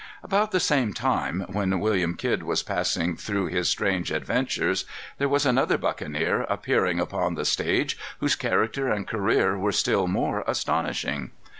[0.23, 4.83] About the same time when William Kidd was passing through his strange adventures,
[5.19, 10.43] there was another buccaneer appearing upon the stage, whose character and career were still more
[10.47, 11.29] astonishing.